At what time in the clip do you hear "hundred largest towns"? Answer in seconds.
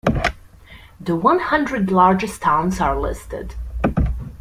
1.37-2.79